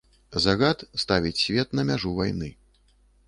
Загад 0.45 0.81
ставіць 1.03 1.35
свет 1.43 1.77
на 1.79 1.83
мяжу 1.89 2.13
вайны. 2.21 2.49